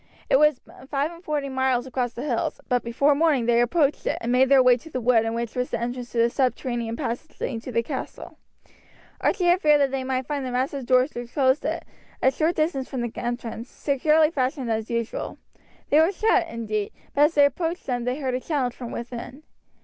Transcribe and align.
It 0.31 0.39
was 0.39 0.59
five 0.89 1.11
and 1.11 1.23
forty 1.23 1.47
miles 1.47 1.85
across 1.85 2.13
the 2.13 2.23
hills, 2.23 2.59
but 2.67 2.83
before 2.83 3.13
morning 3.13 3.45
they 3.45 3.61
approached 3.61 4.07
it, 4.07 4.17
and 4.19 4.31
made 4.31 4.49
their 4.49 4.63
way 4.63 4.75
to 4.77 4.89
the 4.89 4.99
wood 4.99 5.25
in 5.25 5.35
which 5.35 5.53
was 5.55 5.69
the 5.69 5.79
entrance 5.79 6.11
to 6.13 6.17
the 6.17 6.31
subterranean 6.31 6.95
passage 6.95 7.39
leading 7.39 7.61
to 7.61 7.71
the 7.71 7.83
castle. 7.83 8.39
Archie 9.19 9.43
had 9.45 9.61
feared 9.61 9.79
that 9.79 9.91
they 9.91 10.03
might 10.03 10.25
find 10.25 10.43
the 10.43 10.49
massive 10.51 10.87
doors 10.87 11.13
which 11.13 11.31
closed 11.33 11.63
it, 11.65 11.85
a 12.19 12.31
short 12.31 12.55
distance 12.55 12.89
from 12.89 13.01
the 13.01 13.11
entrance, 13.15 13.69
securely 13.69 14.31
fastened 14.31 14.71
as 14.71 14.89
usual. 14.89 15.37
They 15.91 15.99
were 15.99 16.11
shut, 16.11 16.47
indeed, 16.47 16.91
but 17.13 17.25
as 17.25 17.35
they 17.35 17.45
approached 17.45 17.85
them 17.85 18.03
they 18.05 18.19
heard 18.19 18.33
a 18.33 18.39
challenge 18.39 18.73
from 18.73 18.89
within. 18.91 19.43